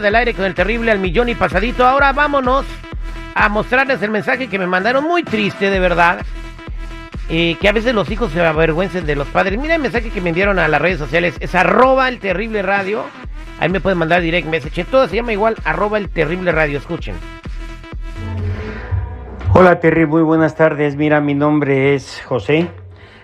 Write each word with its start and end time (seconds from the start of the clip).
del 0.00 0.14
aire 0.14 0.34
con 0.34 0.44
el 0.44 0.54
terrible 0.54 0.90
al 0.90 0.98
millón 0.98 1.28
y 1.28 1.34
pasadito. 1.34 1.86
Ahora 1.86 2.12
vámonos 2.12 2.64
a 3.34 3.48
mostrarles 3.48 4.02
el 4.02 4.10
mensaje 4.10 4.48
que 4.48 4.58
me 4.58 4.66
mandaron 4.66 5.04
muy 5.04 5.22
triste, 5.22 5.70
de 5.70 5.80
verdad. 5.80 6.24
Eh, 7.30 7.56
que 7.60 7.68
a 7.68 7.72
veces 7.72 7.94
los 7.94 8.10
hijos 8.10 8.32
se 8.32 8.40
avergüencen 8.40 9.04
de 9.04 9.14
los 9.14 9.28
padres. 9.28 9.58
Mira 9.58 9.74
el 9.74 9.82
mensaje 9.82 10.10
que 10.10 10.20
me 10.20 10.30
enviaron 10.30 10.58
a 10.58 10.66
las 10.66 10.80
redes 10.80 10.98
sociales. 10.98 11.36
Es 11.40 11.54
arroba 11.54 12.08
el 12.08 12.20
terrible 12.20 12.62
radio. 12.62 13.04
Ahí 13.60 13.68
me 13.68 13.80
pueden 13.80 13.98
mandar 13.98 14.22
direct 14.22 14.48
message. 14.48 14.84
Todo 14.84 15.06
se 15.08 15.16
llama 15.16 15.32
igual 15.32 15.56
arroba 15.64 15.98
el 15.98 16.08
terrible 16.08 16.52
radio. 16.52 16.78
Escuchen. 16.78 17.14
Hola 19.52 19.80
Terry, 19.80 20.06
muy 20.06 20.22
buenas 20.22 20.54
tardes. 20.54 20.96
Mira, 20.96 21.20
mi 21.20 21.34
nombre 21.34 21.94
es 21.94 22.22
José. 22.24 22.70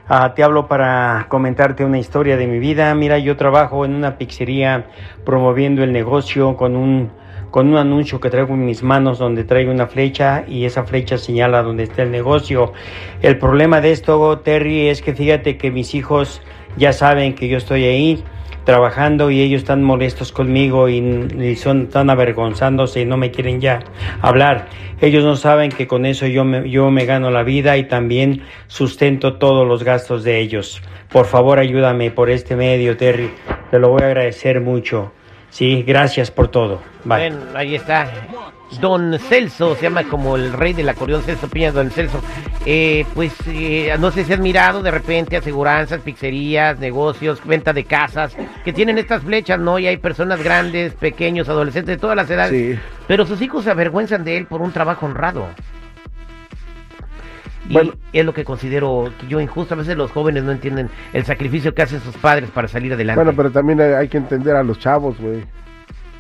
Ah, 0.07 0.35
te 0.35 0.43
hablo 0.43 0.69
para 0.69 1.25
comentarte 1.31 1.83
una 1.83 1.99
historia 1.99 2.37
de 2.37 2.47
mi 2.47 2.59
vida. 2.59 2.95
Mira, 2.95 3.19
yo 3.19 3.39
trabajo 3.39 3.87
en 3.87 3.95
una 3.95 4.19
pizzería 4.19 4.85
promoviendo 5.25 5.83
el 5.83 5.93
negocio 5.93 6.59
con 6.59 6.77
un, 6.77 7.11
con 7.51 7.69
un 7.69 7.79
anuncio 7.79 8.21
que 8.21 8.29
traigo 8.29 8.53
en 8.53 8.67
mis 8.67 8.83
manos 8.83 9.19
donde 9.19 9.45
traigo 9.45 9.73
una 9.73 9.87
flecha 9.87 10.45
y 10.47 10.67
esa 10.67 10.85
flecha 10.85 11.17
señala 11.17 11.63
donde 11.63 11.85
está 11.85 12.03
el 12.03 12.11
negocio. 12.11 12.75
El 13.23 13.39
problema 13.39 13.81
de 13.81 13.93
esto, 13.93 14.41
Terry, 14.41 14.89
es 14.89 15.01
que 15.01 15.15
fíjate 15.15 15.57
que 15.57 15.71
mis 15.71 15.95
hijos 15.95 16.43
ya 16.77 16.93
saben 16.93 17.35
que 17.35 17.49
yo 17.49 17.57
estoy 17.57 17.85
ahí 17.85 18.25
trabajando 18.65 19.31
y 19.31 19.41
ellos 19.41 19.63
están 19.63 19.83
molestos 19.83 20.33
conmigo 20.33 20.89
y, 20.89 21.57
son 21.57 21.89
tan 21.89 22.11
avergonzándose 22.11 23.03
y 23.03 23.05
no 23.05 23.17
me 23.17 23.31
quieren 23.31 23.61
ya 23.61 23.81
hablar. 24.21 24.69
Ellos 25.01 25.25
no 25.25 25.37
saben 25.37 25.71
que 25.71 25.87
con 25.87 26.07
eso 26.07 26.27
yo 26.27 26.45
me, 26.45 26.69
yo 26.69 26.91
me 26.91 27.05
gano 27.05 27.31
la 27.31 27.43
vida 27.43 27.77
y 27.77 27.85
también 27.85 28.43
sustento 28.67 29.35
todos 29.35 29.67
los 29.67 29.85
gastos 29.85 30.25
de 30.25 30.41
ellos. 30.41 30.83
Por 31.11 31.27
favor, 31.27 31.59
ayúdame 31.59 32.11
por 32.11 32.31
este 32.31 32.57
medio, 32.57 32.97
Terry. 32.97 33.31
Te 33.71 33.79
lo 33.79 33.91
voy 33.91 34.03
a 34.03 34.07
agradecer 34.07 34.61
mucho. 34.61 35.13
Sí, 35.55 35.85
gracias 35.87 36.33
por 36.33 36.49
todo. 36.49 36.83
Bueno, 37.05 37.39
ahí 37.55 37.77
está. 37.77 38.11
Don 38.81 39.17
Celso, 39.21 39.77
se 39.77 39.83
llama 39.83 40.03
como 40.03 40.35
el 40.35 40.53
rey 40.53 40.73
del 40.73 40.89
acordeón, 40.89 41.23
Celso 41.23 41.47
Piña, 41.47 41.71
Don 41.71 41.93
Celso. 41.93 42.21
Eh, 42.67 43.07
pues 43.15 43.33
eh, 43.47 43.95
no 44.01 44.11
sé 44.11 44.25
si 44.25 44.33
has 44.33 44.41
mirado 44.41 44.83
de 44.83 44.91
repente 44.91 45.37
aseguranzas, 45.37 46.01
pizzerías, 46.01 46.81
negocios, 46.81 47.39
venta 47.45 47.73
de 47.73 47.85
casas, 47.85 48.37
que 48.65 48.73
tienen 48.73 48.99
estas 48.99 49.23
flechas, 49.23 49.61
¿no? 49.61 49.79
Y 49.79 49.87
hay 49.87 49.97
personas 49.99 50.43
grandes, 50.43 50.93
pequeños, 50.95 51.49
adolescentes 51.49 51.95
de 51.95 52.01
todas 52.01 52.17
las 52.17 52.29
edades. 52.29 52.81
Pero 53.07 53.25
sus 53.25 53.41
hijos 53.41 53.63
se 53.63 53.71
avergüenzan 53.71 54.25
de 54.25 54.37
él 54.39 54.47
por 54.47 54.61
un 54.61 54.73
trabajo 54.73 55.07
honrado. 55.07 55.47
Y 57.69 57.79
es 58.13 58.25
lo 58.25 58.35
que 58.35 58.45
considero 58.45 59.11
yo 59.29 59.41
injusto. 59.41 59.75
A 59.75 59.79
veces 59.79 59.97
los 59.97 60.11
jóvenes 60.11 60.45
no 60.45 60.53
entienden 60.53 60.91
el 61.13 61.25
sacrificio 61.25 61.75
que 61.75 61.83
hacen 61.83 62.01
sus 62.01 62.17
padres 62.17 62.51
para 62.51 62.69
salir 62.69 62.93
adelante. 62.93 63.23
Bueno, 63.23 63.37
pero 63.37 63.51
también 63.51 63.81
hay 63.81 64.09
que 64.09 64.19
entender 64.19 64.55
a 64.57 64.63
los 64.63 64.79
chavos, 64.79 65.19
güey. 65.19 65.45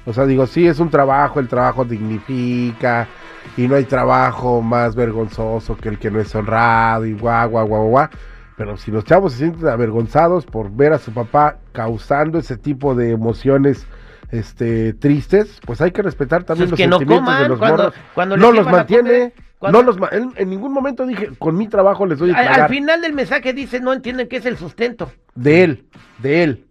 O 0.06 0.12
sea, 0.12 0.26
digo, 0.26 0.46
sí 0.46 0.66
es 0.66 0.80
un 0.80 0.90
trabajo, 0.90 1.40
el 1.40 1.48
trabajo 1.48 1.84
dignifica 1.84 3.08
y 3.56 3.66
no 3.66 3.76
hay 3.76 3.84
trabajo 3.84 4.60
más 4.60 4.94
vergonzoso 4.94 5.76
que 5.76 5.88
el 5.88 5.98
que 5.98 6.10
no 6.10 6.20
es 6.20 6.34
honrado 6.34 7.06
y 7.06 7.12
guau, 7.12 7.50
guau, 7.50 7.66
guau, 7.66 7.88
guau. 7.88 8.08
Pero 8.56 8.76
si 8.76 8.90
los 8.90 9.04
chavos 9.04 9.32
se 9.32 9.38
sienten 9.38 9.66
avergonzados 9.68 10.46
por 10.46 10.70
ver 10.70 10.92
a 10.92 10.98
su 10.98 11.12
papá 11.12 11.58
causando 11.72 12.38
ese 12.38 12.56
tipo 12.56 12.94
de 12.94 13.10
emociones 13.10 13.86
este 14.34 14.94
tristes, 14.94 15.60
pues 15.64 15.80
hay 15.80 15.90
que 15.90 16.02
respetar 16.02 16.44
también 16.44 16.70
pues 16.70 16.80
los 16.80 16.98
sentimientos 16.98 17.38
de 17.38 17.48
los 17.48 17.58
cuando, 17.58 17.92
Cuando 18.14 18.36
no 18.36 18.52
los 18.52 18.66
mantiene. 18.66 19.32
no 19.60 19.82
los 19.82 19.96
en, 20.12 20.50
ningún 20.50 20.72
momento 20.72 21.06
dije, 21.06 21.30
con 21.38 21.56
mi 21.56 21.68
trabajo 21.68 22.06
les 22.06 22.18
doy 22.18 22.30
al, 22.30 22.48
al 22.48 22.68
final 22.68 23.00
del 23.00 23.12
mensaje 23.12 23.52
dice, 23.52 23.80
no 23.80 23.92
entienden 23.92 24.28
qué 24.28 24.36
es 24.36 24.46
el 24.46 24.56
sustento. 24.56 25.10
De 25.34 25.64
él, 25.64 25.86
de 26.18 26.42
él. 26.42 26.66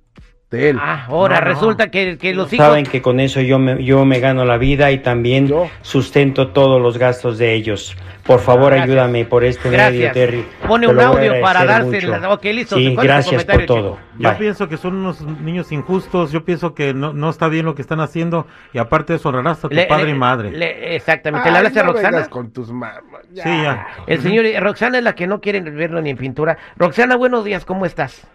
Ah, 0.80 1.06
ahora 1.08 1.40
resulta 1.40 1.90
que, 1.90 2.18
los 2.34 2.52
hijos... 2.54 2.66
Saben 2.66 2.86
que 2.86 3.02
con 3.02 3.20
eso 3.20 3.42
yo 3.42 3.60
me, 3.60 3.84
yo 3.84 4.06
me 4.06 4.20
gano 4.20 4.46
la 4.46 4.58
vida 4.58 4.92
y 4.92 5.00
también 5.00 5.52
sustento 5.82 6.50
todos 6.50 6.82
los 6.82 6.98
gastos 6.98 7.38
de 7.38 7.54
ellos. 7.54 7.96
Por 8.24 8.40
favor, 8.40 8.74
ayúdame 8.74 9.26
por 9.26 9.44
este 9.44 9.70
medio, 9.70 10.12
Terry. 10.12 10.46
Pone 10.68 10.88
un 10.88 11.00
audio 11.00 11.42
para 11.42 11.66
darse... 11.66 12.02
La... 12.04 12.32
Ok, 12.32 12.46
listo. 12.46 12.76
Sí, 12.78 12.96
gracias 12.96 13.44
por 13.44 13.66
todo. 13.66 13.98
Yo 14.18 14.38
pienso 14.38 14.70
que 14.70 14.78
son 14.78 14.96
unos 14.96 15.22
niños 15.22 15.72
injustos, 15.72 16.32
yo 16.32 16.46
pienso 16.46 16.74
que 16.74 16.94
no, 16.94 17.14
no 17.14 17.30
está 17.30 17.48
bien 17.48 17.66
lo 17.66 17.76
que 17.76 17.82
están 17.82 18.00
haciendo 18.00 18.48
y 18.74 18.78
aparte 18.78 19.14
de 19.14 19.18
eso 19.18 19.30
honrarás 19.30 19.66
a 19.66 19.70
tu 19.70 19.76
padre 19.90 20.12
y 20.12 20.14
madre. 20.14 20.96
exactamente. 20.96 21.52
¿Le 21.52 21.58
hablas 21.58 21.76
a 21.76 21.84
Roxana? 21.84 22.28
con 22.28 22.52
tus 22.52 22.68
Sí, 22.68 23.42
ya. 23.44 23.88
El 24.08 24.22
señor... 24.22 24.46
Roxana 24.62 25.00
es 25.00 25.04
la 25.04 25.16
que 25.16 25.28
no 25.28 25.42
quiere 25.42 25.60
verlo 25.62 26.02
ni 26.02 26.12
en 26.12 26.18
pintura. 26.18 26.58
Roxana, 26.78 27.16
buenos 27.16 27.44
días, 27.44 27.66
¿cómo 27.66 27.86
estás? 27.86 28.26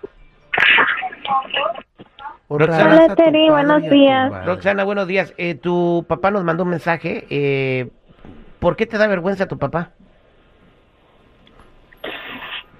Hola, 2.50 3.14
Teri, 3.14 3.50
buenos 3.50 3.82
días. 3.90 4.46
Roxana, 4.46 4.82
buenos 4.84 5.06
días. 5.06 5.34
Eh, 5.36 5.54
tu 5.54 6.06
papá 6.08 6.30
nos 6.30 6.44
mandó 6.44 6.62
un 6.62 6.70
mensaje. 6.70 7.26
Eh, 7.28 7.90
¿Por 8.58 8.74
qué 8.74 8.86
te 8.86 8.96
da 8.96 9.06
vergüenza 9.06 9.46
tu 9.46 9.58
papá? 9.58 9.90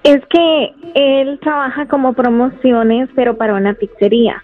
Es 0.05 0.25
que 0.31 0.73
él 0.95 1.39
trabaja 1.41 1.87
como 1.87 2.15
promociones, 2.15 3.11
pero 3.15 3.37
para 3.37 3.55
una 3.55 3.75
pizzería. 3.75 4.43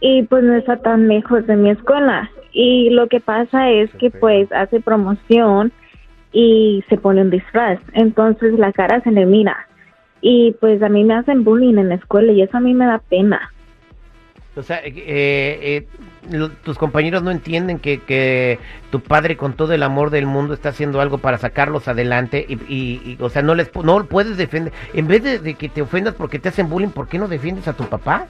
Y 0.00 0.22
pues 0.22 0.42
no 0.42 0.54
está 0.54 0.78
tan 0.78 1.08
lejos 1.08 1.46
de 1.46 1.56
mi 1.56 1.68
escuela. 1.68 2.30
Y 2.50 2.88
lo 2.88 3.06
que 3.08 3.20
pasa 3.20 3.68
es 3.68 3.90
que 3.96 4.10
pues 4.10 4.50
hace 4.52 4.80
promoción 4.80 5.72
y 6.32 6.82
se 6.88 6.96
pone 6.96 7.20
un 7.20 7.28
disfraz. 7.28 7.80
Entonces 7.92 8.58
la 8.58 8.72
cara 8.72 9.02
se 9.02 9.10
le 9.10 9.26
mira. 9.26 9.68
Y 10.22 10.52
pues 10.52 10.82
a 10.82 10.88
mí 10.88 11.04
me 11.04 11.16
hacen 11.16 11.44
bullying 11.44 11.76
en 11.76 11.90
la 11.90 11.96
escuela 11.96 12.32
y 12.32 12.40
eso 12.40 12.56
a 12.56 12.60
mí 12.60 12.72
me 12.72 12.86
da 12.86 12.98
pena. 13.10 13.52
O 14.58 14.62
sea, 14.62 14.80
eh, 14.84 14.92
eh, 14.96 15.86
tus 16.64 16.76
compañeros 16.76 17.22
no 17.22 17.30
entienden 17.30 17.78
que, 17.78 18.58
tu 18.90 19.00
padre 19.00 19.36
con 19.36 19.52
todo 19.54 19.72
el 19.72 19.82
amor 19.82 20.10
del 20.10 20.26
mundo 20.26 20.52
está 20.52 20.70
haciendo 20.70 21.00
algo 21.00 21.18
para 21.18 21.38
sacarlos 21.38 21.88
adelante 21.88 22.44
y, 22.48 23.16
o 23.20 23.28
sea, 23.28 23.42
no 23.42 23.54
les 23.54 23.74
no 23.76 24.04
puedes 24.04 24.36
defender. 24.36 24.72
En 24.94 25.06
vez 25.06 25.42
de, 25.42 25.54
que 25.54 25.68
te 25.68 25.82
ofendas 25.82 26.14
porque 26.14 26.38
te 26.38 26.48
hacen 26.48 26.68
bullying, 26.68 26.88
¿por 26.88 27.08
qué 27.08 27.18
no 27.18 27.28
defiendes 27.28 27.68
a 27.68 27.72
tu 27.72 27.84
papá? 27.84 28.26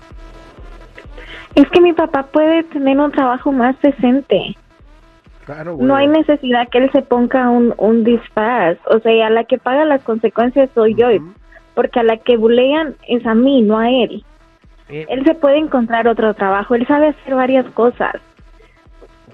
Es 1.55 1.69
que 1.71 1.81
mi 1.81 1.93
papá 1.93 2.25
puede 2.25 2.63
tener 2.65 2.99
un 2.99 3.11
trabajo 3.11 3.51
más 3.51 3.81
decente. 3.81 4.57
Claro, 5.47 5.79
no 5.81 5.97
hay 5.97 6.09
necesidad 6.09 6.69
que 6.69 6.79
él 6.79 6.91
se 6.93 7.01
ponga 7.01 7.49
un, 7.49 7.75
un 7.79 8.05
disfraz. 8.05 8.77
O 8.87 8.99
sea, 9.01 9.27
a 9.27 9.31
la 9.31 9.45
que 9.45 9.57
paga 9.57 9.87
las 9.87 10.03
consecuencias 10.03 10.69
soy 10.75 10.95
yo. 10.95 11.09
Porque 11.75 12.01
a 12.01 12.03
la 12.03 12.19
que 12.19 12.37
bulean 12.37 12.97
es 13.09 13.25
a 13.25 13.35
mí, 13.35 13.63
no 13.63 13.79
a 13.79 13.89
él. 13.89 14.25
Eh, 14.89 15.07
él 15.09 15.25
se 15.25 15.35
puede 15.35 15.59
encontrar 15.59 16.09
otro 16.09 16.35
trabajo, 16.35 16.75
él 16.75 16.87
sabe 16.87 17.09
hacer 17.09 17.35
varias 17.35 17.67
cosas. 17.73 18.15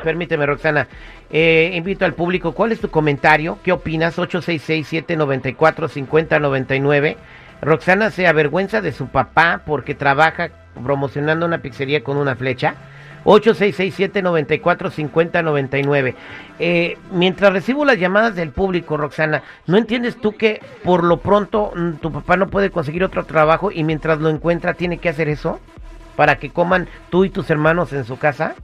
Permíteme, 0.02 0.46
Roxana. 0.46 0.88
Eh, 1.30 1.70
invito 1.74 2.04
al 2.04 2.14
público, 2.14 2.52
¿cuál 2.52 2.72
es 2.72 2.80
tu 2.80 2.90
comentario? 2.90 3.58
¿Qué 3.62 3.70
opinas? 3.72 4.18
866-794-5099. 4.18 7.16
Roxana 7.62 8.10
se 8.10 8.26
avergüenza 8.26 8.80
de 8.80 8.90
su 8.92 9.06
papá 9.08 9.60
porque 9.64 9.94
trabaja 9.94 10.50
promocionando 10.82 11.46
una 11.46 11.58
pizzería 11.58 12.02
con 12.02 12.16
una 12.16 12.34
flecha. 12.34 12.74
8667-945099. 13.24 16.14
Eh, 16.58 16.98
mientras 17.10 17.52
recibo 17.52 17.84
las 17.84 17.98
llamadas 17.98 18.34
del 18.34 18.50
público, 18.50 18.96
Roxana, 18.96 19.42
¿no 19.66 19.76
entiendes 19.76 20.16
tú 20.16 20.36
que 20.36 20.60
por 20.82 21.04
lo 21.04 21.18
pronto 21.18 21.72
mm, 21.74 21.92
tu 21.94 22.12
papá 22.12 22.36
no 22.36 22.48
puede 22.48 22.70
conseguir 22.70 23.04
otro 23.04 23.24
trabajo 23.24 23.70
y 23.70 23.84
mientras 23.84 24.20
lo 24.20 24.28
encuentra 24.28 24.74
tiene 24.74 24.98
que 24.98 25.08
hacer 25.08 25.28
eso? 25.28 25.60
¿Para 26.16 26.36
que 26.36 26.50
coman 26.50 26.88
tú 27.10 27.24
y 27.24 27.30
tus 27.30 27.50
hermanos 27.50 27.92
en 27.92 28.04
su 28.04 28.18
casa? 28.18 28.54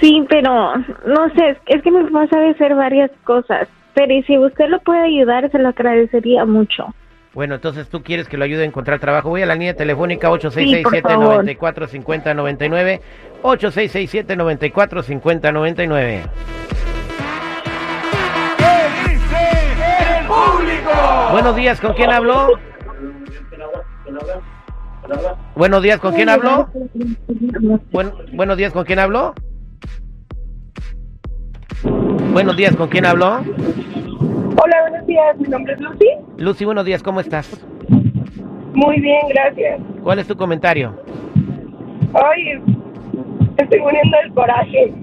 Sí, 0.00 0.26
pero 0.28 0.74
no 1.06 1.28
sé, 1.36 1.56
es 1.66 1.82
que 1.82 1.90
mi 1.90 2.02
papá 2.04 2.26
sabe 2.28 2.50
hacer 2.50 2.74
varias 2.74 3.10
cosas. 3.24 3.68
Pero 3.94 4.14
si 4.26 4.38
usted 4.38 4.68
lo 4.68 4.80
puede 4.80 5.02
ayudar, 5.02 5.50
se 5.50 5.58
lo 5.58 5.68
agradecería 5.68 6.44
mucho. 6.44 6.94
Bueno, 7.34 7.54
entonces 7.54 7.88
tú 7.88 8.02
quieres 8.02 8.28
que 8.28 8.36
lo 8.36 8.44
ayude 8.44 8.60
a 8.62 8.66
encontrar 8.66 9.00
trabajo. 9.00 9.30
Voy 9.30 9.40
a 9.40 9.46
la 9.46 9.54
línea 9.54 9.74
telefónica 9.74 10.28
8667-945099. 10.30 13.00
8667-945099. 13.42 16.20
¿Qué 18.58 18.64
dice 19.08 19.48
el 20.18 20.26
público? 20.26 20.92
Buenos 21.32 21.56
días, 21.56 21.80
¿con 21.80 21.94
quién 21.94 22.10
habló? 22.10 22.48
Buenos 25.54 25.82
días, 25.82 25.98
¿con 26.00 26.14
quién 26.14 26.28
habló? 26.28 26.68
buenos 28.34 28.58
días, 28.58 28.74
¿con 28.74 28.84
quién 28.84 28.98
habló? 28.98 29.32
Buenos 32.32 32.56
días, 32.56 32.76
¿con 32.76 32.88
quién 32.88 33.06
habló? 33.06 33.42
Hola, 34.60 34.80
buenos 34.82 35.06
días. 35.06 35.38
Mi 35.38 35.48
nombre 35.48 35.74
es 35.74 35.80
Lucy. 35.80 36.08
Lucy, 36.38 36.64
buenos 36.64 36.84
días. 36.84 37.02
¿Cómo 37.02 37.20
estás? 37.20 37.64
Muy 38.74 39.00
bien, 39.00 39.20
gracias. 39.28 39.80
¿Cuál 40.02 40.18
es 40.18 40.26
tu 40.26 40.36
comentario? 40.36 40.94
Ay, 42.14 42.60
estoy 43.56 43.80
poniendo 43.80 44.16
el 44.24 44.32
coraje. 44.34 44.94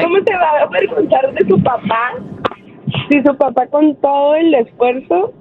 ¿Cómo 0.00 0.22
te 0.24 0.34
va 0.34 0.50
a 0.60 0.62
avergonzar 0.62 1.32
de 1.32 1.46
su 1.48 1.62
papá? 1.62 2.12
Si 3.10 3.22
su 3.22 3.36
papá 3.36 3.66
con 3.68 3.94
todo 3.96 4.34
el 4.34 4.54
esfuerzo, 4.54 5.32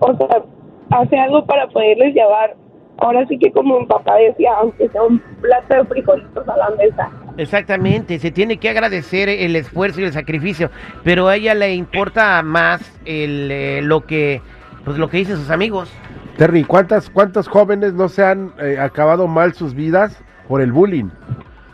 o 0.00 0.16
sea, 0.16 0.42
hace 0.90 1.18
algo 1.18 1.44
para 1.46 1.66
poderles 1.68 2.14
llevar 2.14 2.54
ahora 2.98 3.26
sí 3.26 3.38
que 3.38 3.50
como 3.52 3.80
mi 3.80 3.86
papá 3.86 4.16
decía, 4.16 4.52
aunque 4.58 4.88
sea 4.88 5.02
un 5.02 5.18
plato 5.40 5.74
de 5.74 5.84
frijolitos 5.84 6.48
a 6.48 6.56
la 6.56 6.70
mesa. 6.76 7.10
Exactamente, 7.36 8.18
se 8.18 8.30
tiene 8.30 8.58
que 8.58 8.68
agradecer 8.68 9.28
el 9.28 9.56
esfuerzo 9.56 10.00
y 10.00 10.04
el 10.04 10.12
sacrificio, 10.12 10.70
pero 11.04 11.28
a 11.28 11.36
ella 11.36 11.54
le 11.54 11.74
importa 11.74 12.42
más 12.42 12.80
el, 13.04 13.50
eh, 13.50 13.80
lo 13.82 14.04
que 14.06 14.42
pues 14.84 14.98
lo 14.98 15.08
que 15.08 15.18
dicen 15.18 15.36
sus 15.36 15.50
amigos. 15.50 15.92
Terry, 16.36 16.64
¿cuántas, 16.64 17.10
¿cuántos 17.10 17.48
jóvenes 17.48 17.92
no 17.92 18.08
se 18.08 18.24
han 18.24 18.52
eh, 18.58 18.78
acabado 18.78 19.26
mal 19.26 19.52
sus 19.52 19.74
vidas 19.74 20.22
por 20.48 20.60
el 20.62 20.72
bullying? 20.72 21.10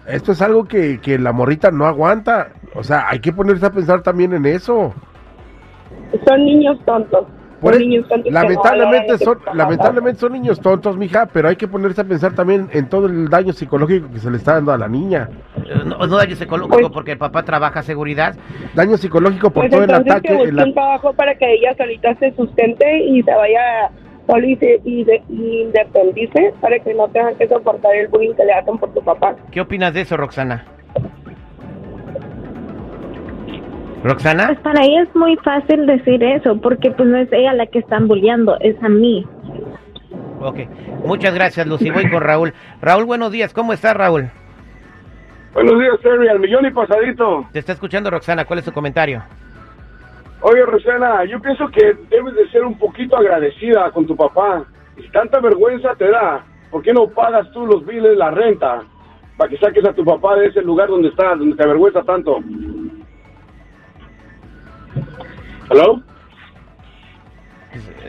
Esto 0.07 0.33
es 0.33 0.43
algo 0.43 0.67
que, 0.67 1.01
que 1.01 1.19
la 1.19 1.33
morrita 1.33 1.71
no 1.71 1.87
aguanta. 1.87 2.49
O 2.75 2.83
sea, 2.83 3.09
hay 3.09 3.21
que 3.21 3.33
ponerse 3.33 3.67
a 3.67 3.71
pensar 3.71 4.03
también 4.03 4.33
en 4.33 4.45
eso. 4.47 4.93
Son 6.27 6.45
niños 6.45 6.79
tontos 6.85 7.27
lamentablemente 8.31 9.19
son, 9.19 9.39
lamentablemente 9.55 10.21
son 10.21 10.33
niños 10.33 10.61
tontos, 10.61 10.97
mija, 10.97 11.27
pero 11.27 11.49
hay 11.49 11.57
que 11.57 11.69
ponerse 11.69 12.01
a 12.01 12.05
pensar 12.05 12.35
también 12.35 12.69
en 12.73 12.89
todo 12.89 13.07
el 13.07 13.29
daño 13.29 13.53
psicológico 13.53 14.11
que 14.13 14.19
se 14.19 14.31
le 14.31 14.37
está 14.37 14.55
dando 14.55 14.73
a 14.73 14.79
la 14.79 14.89
niña. 14.89 15.29
Eh, 15.57 15.83
no, 15.85 16.07
daño 16.07 16.37
psicológico 16.37 16.79
pues- 16.79 16.93
porque 16.93 17.13
el 17.13 17.19
papá 17.19 17.43
trabaja 17.43 17.83
seguridad. 17.83 18.37
Daño 18.75 18.97
psicológico 18.97 19.51
por 19.51 19.63
pues 19.63 19.71
todo 19.71 19.85
el 19.85 19.95
ataque. 19.95 20.29
Que 20.29 20.49
un 20.49 20.75
trabajo 20.75 21.13
para 21.15 21.35
que 21.35 21.55
ella 21.55 21.75
solita 21.77 22.15
se 22.17 22.33
sustente 22.33 23.05
y 23.05 23.23
se 23.23 23.35
vaya 23.35 23.91
y, 24.43 25.07
y, 25.29 25.63
independice 25.63 26.53
para 26.61 26.79
que 26.81 26.93
no 26.95 27.09
tenga 27.09 27.33
que 27.35 27.47
soportar 27.49 27.95
el 27.95 28.09
bullying 28.09 28.35
que 28.35 28.45
le 28.45 28.53
hacen 28.53 28.77
por 28.79 28.93
tu 28.93 29.03
papá. 29.03 29.37
¿Qué 29.51 29.61
opinas 29.61 29.95
de 29.95 30.01
eso, 30.03 30.17
Roxana? 30.17 30.65
¿Roxana? 34.07 34.47
Pues 34.47 34.61
para 34.61 34.85
ella 34.85 35.03
es 35.03 35.15
muy 35.15 35.37
fácil 35.37 35.87
decir 35.87 36.23
eso, 36.23 36.61
porque 36.61 36.91
pues 36.93 37.09
no 37.09 37.19
es 37.19 37.33
ella 37.33 37.53
la 37.55 37.67
que 37.67 37.81
están 37.81 38.07
bulleando, 38.07 38.57
es 38.61 38.81
a 38.83 38.89
mí. 38.89 39.27
Ok, 40.41 40.61
muchas 41.05 41.35
gracias 41.35 41.67
Lucy, 41.67 41.91
voy 41.91 42.09
con 42.09 42.21
Raúl. 42.21 42.53
Raúl, 42.81 43.05
buenos 43.05 43.33
días, 43.33 43.53
¿cómo 43.53 43.73
estás 43.73 43.97
Raúl? 43.97 44.31
Buenos 45.55 45.81
días, 45.81 45.99
Terry, 46.03 46.29
al 46.29 46.39
millón 46.39 46.67
y 46.67 46.71
pasadito. 46.71 47.47
Te 47.53 47.59
está 47.59 47.73
escuchando 47.73 48.11
Roxana, 48.11 48.45
¿cuál 48.45 48.61
es 48.61 48.65
tu 48.65 48.73
comentario? 48.73 49.23
Oye, 50.43 50.65
Roxana, 50.67 51.25
yo 51.25 51.41
pienso 51.41 51.67
que 51.69 51.97
debes 52.11 52.35
de 52.35 52.49
ser 52.51 52.63
un 52.63 52.79
poquito 52.79 53.17
agradecida 53.17 53.91
con 53.91 54.07
tu 54.07 54.15
papá. 54.15 54.65
Si 54.97 55.09
tanta 55.11 55.41
vergüenza 55.41 55.95
te 55.97 56.09
da, 56.11 56.45
¿por 56.71 56.83
qué 56.83 56.93
no 56.93 57.09
pagas 57.09 57.51
tú 57.53 57.67
los 57.67 57.85
biles, 57.85 58.17
la 58.17 58.31
renta? 58.31 58.83
Para 59.37 59.51
que 59.51 59.57
saques 59.57 59.85
a 59.85 59.93
tu 59.93 60.05
papá 60.05 60.37
de 60.37 60.47
ese 60.47 60.63
lugar 60.63 60.89
donde 60.89 61.09
está, 61.09 61.35
donde 61.35 61.57
te 61.57 61.65
avergüenza 61.65 62.03
tanto. 62.03 62.39
¿Hello? 65.71 66.01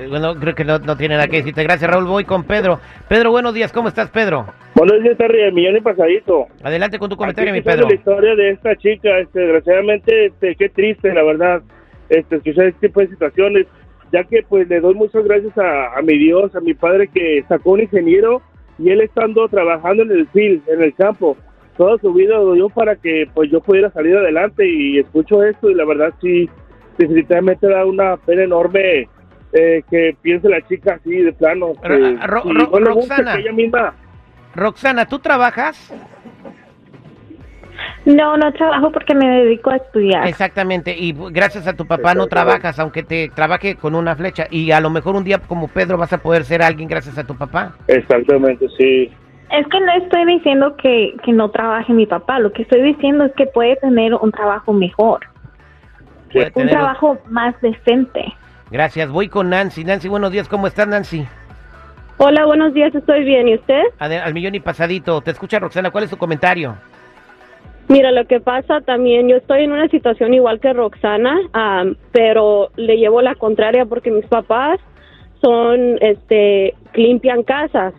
Bueno, 0.09 0.36
creo 0.36 0.54
que 0.54 0.63
no, 0.63 0.80
tiene 0.95 1.15
nada 1.15 1.27
que 1.27 1.38
decirte. 1.38 1.63
Gracias, 1.63 1.89
Raúl. 1.89 2.06
Voy 2.06 2.24
con 2.24 2.44
Pedro. 2.44 2.80
Pedro, 3.09 3.31
buenos 3.31 3.54
días. 3.54 3.74
¿Cómo 3.74 3.89
estás, 3.89 4.09
Pedro? 4.12 4.45
Buenos 4.75 5.01
días, 5.01 5.18
Terry. 5.18 5.42
El 5.42 5.54
millón 5.54 5.75
y 5.75 5.81
pasadito. 5.81 6.48
Adelante 6.63 7.00
con 7.00 7.09
tu 7.09 7.18
comentario, 7.18 7.51
mi 7.51 7.62
Pedro. 7.62 7.88
la 7.88 7.95
historia 7.95 8.36
de 8.36 8.51
esta 8.51 8.75
chica. 8.75 9.18
Este, 9.19 9.39
desgraciadamente, 9.39 10.27
este, 10.27 10.56
qué 10.56 10.69
triste, 10.69 11.13
la 11.13 11.24
verdad, 11.24 11.62
este, 12.09 12.36
escuchar 12.36 12.68
este 12.68 12.88
tipo 12.88 13.01
de 13.01 13.07
situaciones. 13.07 13.68
Ya 14.13 14.24
que, 14.24 14.44
pues, 14.48 14.69
le 14.69 14.80
doy 14.80 14.94
muchas 14.94 15.25
gracias 15.25 15.57
a, 15.57 15.98
a 15.98 16.01
mi 16.01 16.18
Dios, 16.18 16.56
a 16.56 16.62
mi 16.62 16.75
padre 16.75 17.07
que 17.07 17.44
sacó 17.50 17.71
un 17.71 17.81
ingeniero 17.81 18.42
y 18.77 18.92
él 18.92 19.01
estando 19.01 19.48
trabajando 19.50 20.03
en 20.03 20.12
el 20.12 20.27
field, 20.27 20.62
en 20.69 20.83
el 20.83 20.94
campo 20.94 21.36
toda 21.77 21.98
su 22.00 22.12
vida 22.12 22.36
yo 22.57 22.69
para 22.69 22.95
que 22.95 23.30
pues 23.33 23.51
yo 23.51 23.62
pudiera 23.62 23.92
salir 23.92 24.18
adelante 24.18 24.68
y 24.68 24.98
escucho 24.98 25.44
esto 25.44 25.69
y 25.69 25.75
la 25.75 25.86
verdad 25.86 26.12
sí 26.19 26.50
definitivamente 26.97 27.67
da 27.67 27.85
una 27.85 28.17
pena 28.17 28.44
enorme 28.44 29.07
eh, 29.53 29.83
que 29.89 30.15
piense 30.21 30.49
la 30.49 30.61
chica 30.67 30.95
así 30.95 31.17
de 31.17 31.33
plano. 31.33 31.73
Roxana, 31.83 33.45
Roxana, 34.53 35.05
¿tú 35.05 35.19
trabajas? 35.19 35.94
No, 38.05 38.38
no 38.38 38.51
trabajo 38.53 38.91
porque 38.91 39.13
me 39.13 39.27
dedico 39.27 39.69
a 39.69 39.75
estudiar. 39.77 40.27
Exactamente, 40.27 40.95
y 40.97 41.13
gracias 41.31 41.67
a 41.67 41.73
tu 41.73 41.85
papá 41.85 42.15
no 42.15 42.27
trabajas, 42.27 42.79
aunque 42.79 43.03
te 43.03 43.29
trabaje 43.29 43.75
con 43.75 43.95
una 43.95 44.15
flecha, 44.15 44.47
y 44.50 44.71
a 44.71 44.79
lo 44.79 44.89
mejor 44.89 45.15
un 45.15 45.23
día 45.23 45.39
como 45.39 45.67
Pedro 45.67 45.97
vas 45.97 46.13
a 46.13 46.17
poder 46.17 46.43
ser 46.43 46.61
alguien 46.61 46.89
gracias 46.89 47.17
a 47.17 47.25
tu 47.25 47.35
papá. 47.35 47.75
Exactamente, 47.88 48.65
sí. 48.77 49.11
Es 49.51 49.67
que 49.67 49.79
no 49.79 49.91
estoy 49.93 50.25
diciendo 50.25 50.75
que, 50.77 51.15
que 51.23 51.31
no 51.31 51.51
trabaje 51.51 51.93
mi 51.93 52.05
papá, 52.05 52.39
lo 52.39 52.51
que 52.51 52.63
estoy 52.63 52.81
diciendo 52.81 53.25
es 53.25 53.33
que 53.33 53.45
puede 53.45 53.75
tener 53.77 54.13
un 54.13 54.31
trabajo 54.31 54.73
mejor 54.73 55.19
un 56.56 56.68
trabajo 56.68 57.18
más 57.30 57.60
decente. 57.62 58.34
Gracias, 58.69 59.10
voy 59.10 59.30
con 59.30 59.50
Nancy. 59.50 59.84
Nancy, 59.84 60.07
buenos 60.10 60.31
días, 60.31 60.48
¿cómo 60.48 60.68
estás 60.68 60.88
Nancy? 60.88 61.25
Hola, 62.18 62.45
buenos 62.45 62.74
días, 62.74 62.94
estoy 62.95 63.24
bien, 63.24 63.48
¿y 63.48 63.56
usted? 63.56 63.84
Al, 64.00 64.34
millón 64.34 64.56
y 64.56 64.60
pasadito, 64.60 65.22
te 65.22 65.31
escucha 65.31 65.60
Roxana, 65.60 65.92
¿cuál 65.92 66.06
es 66.06 66.10
su 66.10 66.18
comentario? 66.18 66.75
Mira, 67.89 68.12
lo 68.12 68.25
que 68.25 68.42
pasa 68.42 68.81
también, 68.81 69.30
yo 69.30 69.38
estoy 69.38 69.63
en 69.63 69.72
una 69.72 69.88
situación 69.88 70.34
igual 70.34 70.60
que 70.60 70.74
Roxana, 70.74 71.38
pero 72.12 72.72
le 72.75 72.98
llevo 72.98 73.22
la 73.22 73.36
contraria 73.36 73.86
porque 73.86 74.12
mis 74.12 74.25
papás 74.25 74.80
son, 75.42 76.00
este, 76.01 76.74
limpian 76.95 77.44
casas 77.44 77.94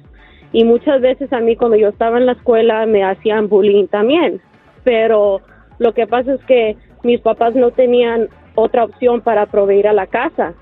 y 0.53 0.65
muchas 0.65 1.01
veces 1.01 1.33
a 1.33 1.41
mí 1.41 1.57
cuando 1.57 1.77
yo 1.77 1.89
estaba 1.89 2.19
en 2.19 2.27
la 2.27 2.33
escuela 2.33 2.87
me 2.87 3.05
hacían 3.05 3.49
bullying 3.49 3.87
también, 3.87 4.41
pero 4.83 5.41
lo 5.79 5.95
que 5.95 6.07
pasa 6.07 6.35
es 6.35 6.45
que 6.45 6.77
mis 7.03 7.21
papás 7.21 7.55
no 7.55 7.71
tenían 7.71 8.29
otra 8.55 8.85
opción 8.85 9.21
para 9.21 9.47
proveer 9.47 9.89
a 9.89 9.93
la 9.93 10.07
casa. 10.07 10.55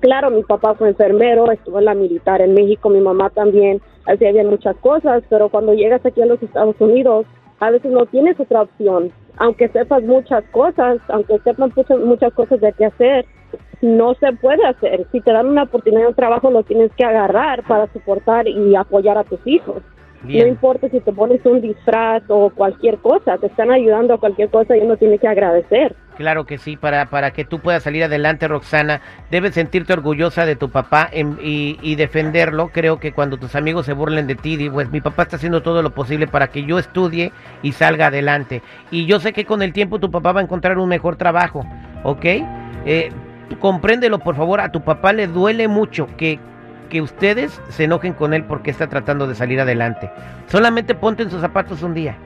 Claro, 0.00 0.30
mi 0.30 0.42
papá 0.44 0.74
fue 0.74 0.88
enfermero, 0.88 1.50
estuvo 1.50 1.80
en 1.80 1.86
la 1.86 1.94
militar 1.94 2.40
en 2.40 2.54
México, 2.54 2.88
mi 2.88 3.00
mamá 3.00 3.30
también, 3.30 3.80
hacía 4.06 4.30
bien 4.30 4.48
muchas 4.48 4.76
cosas, 4.76 5.24
pero 5.28 5.48
cuando 5.48 5.74
llegas 5.74 6.04
aquí 6.06 6.22
a 6.22 6.26
los 6.26 6.40
Estados 6.42 6.76
Unidos, 6.78 7.26
a 7.58 7.70
veces 7.70 7.90
no 7.90 8.06
tienes 8.06 8.38
otra 8.38 8.62
opción. 8.62 9.10
Aunque 9.36 9.68
sepas 9.68 10.02
muchas 10.04 10.44
cosas, 10.50 10.98
aunque 11.08 11.38
sepan 11.40 11.72
muchas, 12.04 12.32
cosas 12.34 12.60
de 12.60 12.72
qué 12.74 12.86
hacer, 12.86 13.26
no 13.80 14.14
se 14.14 14.32
puede 14.34 14.64
hacer. 14.64 15.06
Si 15.10 15.20
te 15.20 15.32
dan 15.32 15.48
una 15.48 15.64
oportunidad 15.64 16.08
de 16.08 16.14
trabajo, 16.14 16.50
lo 16.50 16.62
tienes 16.62 16.92
que 16.96 17.04
agarrar 17.04 17.64
para 17.64 17.86
soportar 17.92 18.46
y 18.46 18.76
apoyar 18.76 19.18
a 19.18 19.24
tus 19.24 19.40
hijos. 19.46 19.82
No 20.22 20.46
importa 20.46 20.88
si 20.90 21.00
te 21.00 21.12
pones 21.12 21.44
un 21.46 21.60
disfraz 21.60 22.22
o 22.28 22.50
cualquier 22.50 22.98
cosa, 22.98 23.38
te 23.38 23.46
están 23.46 23.70
ayudando 23.70 24.14
a 24.14 24.18
cualquier 24.18 24.50
cosa 24.50 24.76
y 24.76 24.80
uno 24.80 24.96
tiene 24.96 25.18
que 25.18 25.26
agradecer. 25.26 25.96
Claro 26.16 26.44
que 26.44 26.58
sí, 26.58 26.76
para, 26.76 27.06
para 27.06 27.30
que 27.30 27.46
tú 27.46 27.60
puedas 27.60 27.82
salir 27.82 28.04
adelante, 28.04 28.46
Roxana, 28.46 29.00
debes 29.30 29.54
sentirte 29.54 29.94
orgullosa 29.94 30.44
de 30.44 30.56
tu 30.56 30.68
papá 30.68 31.08
y, 31.14 31.78
y, 31.80 31.94
defenderlo. 31.94 32.68
Creo 32.68 33.00
que 33.00 33.12
cuando 33.12 33.38
tus 33.38 33.54
amigos 33.54 33.86
se 33.86 33.94
burlen 33.94 34.26
de 34.26 34.34
ti, 34.34 34.68
pues 34.68 34.90
mi 34.90 35.00
papá 35.00 35.22
está 35.22 35.36
haciendo 35.36 35.62
todo 35.62 35.82
lo 35.82 35.94
posible 35.94 36.26
para 36.26 36.48
que 36.48 36.64
yo 36.64 36.78
estudie 36.78 37.32
y 37.62 37.72
salga 37.72 38.08
adelante. 38.08 38.60
Y 38.90 39.06
yo 39.06 39.20
sé 39.20 39.32
que 39.32 39.46
con 39.46 39.62
el 39.62 39.72
tiempo 39.72 39.98
tu 39.98 40.10
papá 40.10 40.32
va 40.32 40.40
a 40.40 40.44
encontrar 40.44 40.76
un 40.76 40.90
mejor 40.90 41.16
trabajo, 41.16 41.64
¿ok? 42.04 42.24
Eh, 42.84 43.10
compréndelo, 43.58 44.18
por 44.18 44.36
favor, 44.36 44.60
a 44.60 44.70
tu 44.70 44.82
papá 44.82 45.14
le 45.14 45.26
duele 45.26 45.68
mucho 45.68 46.06
que 46.18 46.38
que 46.90 47.00
ustedes 47.00 47.58
se 47.70 47.84
enojen 47.84 48.12
con 48.12 48.34
él 48.34 48.44
porque 48.44 48.70
está 48.70 48.88
tratando 48.88 49.26
de 49.26 49.34
salir 49.34 49.58
adelante. 49.60 50.10
Solamente 50.48 50.94
ponte 50.94 51.22
en 51.22 51.30
sus 51.30 51.40
zapatos 51.40 51.82
un 51.82 51.94
día. 51.94 52.16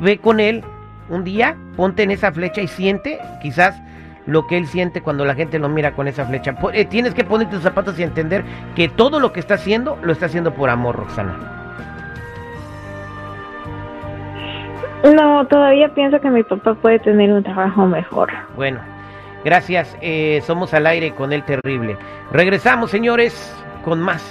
Ve 0.00 0.18
con 0.18 0.40
él 0.40 0.64
un 1.08 1.22
día, 1.22 1.56
ponte 1.76 2.02
en 2.02 2.10
esa 2.10 2.32
flecha 2.32 2.60
y 2.60 2.66
siente 2.66 3.20
quizás 3.40 3.80
lo 4.26 4.46
que 4.46 4.56
él 4.56 4.66
siente 4.66 5.00
cuando 5.00 5.24
la 5.24 5.34
gente 5.34 5.58
lo 5.58 5.68
mira 5.68 5.92
con 5.92 6.08
esa 6.08 6.24
flecha. 6.24 6.56
Eh, 6.72 6.84
tienes 6.84 7.14
que 7.14 7.24
ponerte 7.24 7.54
tus 7.54 7.62
zapatos 7.62 7.98
y 7.98 8.02
entender 8.02 8.44
que 8.74 8.88
todo 8.88 9.20
lo 9.20 9.32
que 9.32 9.40
está 9.40 9.54
haciendo 9.54 9.98
lo 10.02 10.12
está 10.12 10.26
haciendo 10.26 10.52
por 10.54 10.70
amor, 10.70 10.96
Roxana. 10.96 11.36
No, 15.04 15.46
todavía 15.46 15.88
pienso 15.94 16.20
que 16.20 16.30
mi 16.30 16.42
papá 16.42 16.74
puede 16.74 16.98
tener 16.98 17.32
un 17.32 17.42
trabajo 17.42 17.86
mejor. 17.86 18.30
Bueno, 18.54 18.80
gracias. 19.44 19.96
Eh, 20.00 20.42
somos 20.46 20.74
al 20.74 20.86
aire 20.86 21.12
con 21.12 21.32
el 21.32 21.42
terrible. 21.42 21.96
Regresamos, 22.32 22.90
señores 22.90 23.59
con 23.82 24.00
más 24.00 24.22